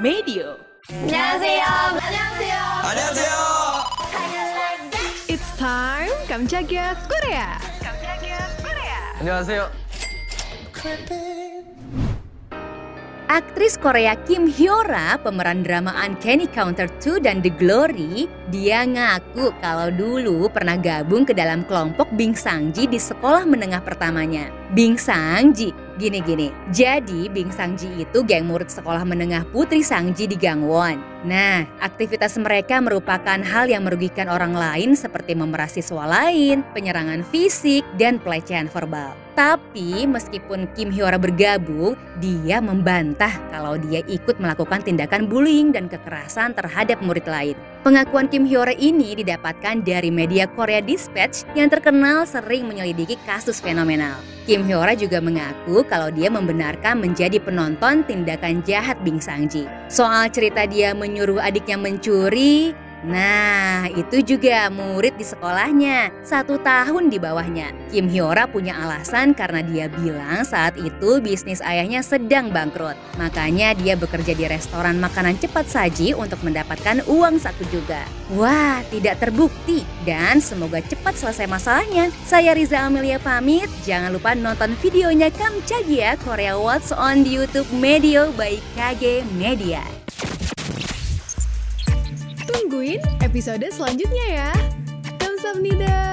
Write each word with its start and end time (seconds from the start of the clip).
Medio. 0.00 0.58
안녕하세요. 0.90 1.64
안녕하세요. 2.02 2.56
안녕하세요. 2.82 3.34
It's 5.28 5.48
time 5.56 6.12
Kamchagia 6.26 6.96
Korea. 7.06 7.56
안녕하세요. 9.22 9.70
Aktris 13.32 13.80
Korea 13.80 14.12
Kim 14.28 14.44
Hyora, 14.44 15.16
pemeran 15.16 15.64
drama 15.64 15.96
Uncanny 16.04 16.44
Counter 16.52 16.84
2 17.00 17.24
dan 17.24 17.40
The 17.40 17.48
Glory, 17.48 18.28
dia 18.52 18.84
ngaku 18.84 19.56
kalau 19.56 19.88
dulu 19.88 20.52
pernah 20.52 20.76
gabung 20.76 21.24
ke 21.24 21.32
dalam 21.32 21.64
kelompok 21.64 22.12
Bing 22.12 22.36
Sangji 22.36 22.84
di 22.84 23.00
sekolah 23.00 23.48
menengah 23.48 23.80
pertamanya. 23.80 24.52
Bing 24.76 25.00
Sangji, 25.00 25.72
gini-gini. 25.97 26.53
Jadi 26.71 27.27
Bing 27.27 27.49
Sangji 27.49 27.89
itu 28.05 28.23
geng 28.23 28.45
murid 28.45 28.69
sekolah 28.69 29.03
menengah 29.03 29.43
Putri 29.49 29.81
Sangji 29.81 30.29
di 30.29 30.37
Gangwon. 30.37 31.17
Nah, 31.25 31.65
aktivitas 31.81 32.37
mereka 32.37 32.77
merupakan 32.79 33.41
hal 33.41 33.67
yang 33.67 33.83
merugikan 33.83 34.29
orang 34.29 34.53
lain 34.53 34.93
seperti 34.93 35.33
memeras 35.33 35.73
siswa 35.73 36.05
lain, 36.05 36.61
penyerangan 36.71 37.25
fisik, 37.27 37.81
dan 37.97 38.21
pelecehan 38.21 38.69
verbal. 38.69 39.17
Tapi 39.37 40.09
meskipun 40.09 40.65
Kim 40.73 40.89
Hyora 40.89 41.21
bergabung, 41.21 41.93
dia 42.17 42.57
membantah 42.57 43.29
kalau 43.53 43.77
dia 43.77 44.01
ikut 44.09 44.41
melakukan 44.41 44.81
tindakan 44.81 45.29
bullying 45.29 45.69
dan 45.69 45.85
kekerasan 45.85 46.57
terhadap 46.57 46.97
murid 47.05 47.25
lain. 47.29 47.53
Pengakuan 47.85 48.27
Kim 48.33 48.49
Hyora 48.49 48.73
ini 48.73 49.13
didapatkan 49.13 49.85
dari 49.85 50.09
media 50.09 50.49
Korea 50.49 50.81
Dispatch 50.81 51.45
yang 51.53 51.69
terkenal 51.69 52.25
sering 52.25 52.65
menyelidiki 52.65 53.15
kasus 53.29 53.61
fenomenal. 53.61 54.17
Kim 54.49 54.65
Hyora 54.65 54.97
juga 54.97 55.21
mengaku 55.21 55.86
kalau 55.87 56.13
dia 56.13 56.27
membenarkan 56.27 57.01
menjadi 57.01 57.39
penonton 57.41 58.05
tindakan 58.05 58.61
jahat 58.67 58.99
Bing 59.01 59.23
Sangji. 59.23 59.65
Soal 59.87 60.29
cerita 60.29 60.67
dia 60.67 60.93
menyuruh 60.93 61.41
adiknya 61.41 61.79
mencuri, 61.79 62.75
Nah, 63.05 63.85
itu 63.93 64.25
juga 64.25 64.73
murid 64.73 65.21
di 65.21 65.25
sekolahnya, 65.25 66.09
satu 66.25 66.57
tahun 66.57 67.13
di 67.13 67.21
bawahnya. 67.21 67.69
Kim 67.93 68.09
Hyora 68.09 68.49
punya 68.49 68.73
alasan 68.73 69.37
karena 69.37 69.61
dia 69.61 69.85
bilang 69.85 70.41
saat 70.41 70.73
itu 70.81 71.21
bisnis 71.21 71.61
ayahnya 71.61 72.01
sedang 72.01 72.49
bangkrut. 72.49 72.97
Makanya 73.21 73.77
dia 73.77 73.93
bekerja 73.93 74.33
di 74.33 74.45
restoran 74.49 74.97
makanan 74.97 75.37
cepat 75.37 75.69
saji 75.69 76.17
untuk 76.17 76.41
mendapatkan 76.41 77.05
uang 77.05 77.37
saku 77.37 77.69
juga. 77.69 78.01
Wah, 78.33 78.81
tidak 78.89 79.21
terbukti 79.21 79.85
dan 80.03 80.41
semoga 80.41 80.81
cepat 80.81 81.13
selesai 81.13 81.45
masalahnya. 81.45 82.09
Saya 82.25 82.57
Riza 82.57 82.81
Amelia 82.81 83.21
pamit, 83.21 83.69
jangan 83.85 84.09
lupa 84.09 84.33
nonton 84.33 84.73
videonya 84.81 85.29
Kam 85.31 85.53
Chagia 85.69 86.17
Korea 86.25 86.57
What's 86.57 86.89
on 86.89 87.23
YouTube 87.23 87.69
Medio 87.71 88.33
by 88.33 88.57
KG 88.73 89.23
Media. 89.37 89.96
Tungguin 92.77 93.01
episode 93.25 93.65
selanjutnya 93.73 94.25
ya. 94.29 94.49
Kamsahamnida. 95.17 96.06